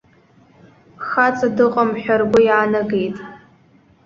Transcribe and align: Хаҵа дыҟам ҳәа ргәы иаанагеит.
Хаҵа 1.07 1.47
дыҟам 1.55 1.89
ҳәа 2.01 2.15
ргәы 2.21 2.39
иаанагеит. 2.43 3.17